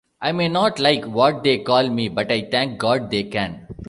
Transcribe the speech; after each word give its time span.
I 0.19 0.31
may 0.31 0.47
not 0.47 0.79
like 0.79 1.05
what 1.05 1.43
they 1.43 1.59
call 1.59 1.87
me, 1.87 2.09
but 2.09 2.31
I 2.31 2.47
thank 2.49 2.79
God 2.79 3.11
they 3.11 3.21
can. 3.21 3.67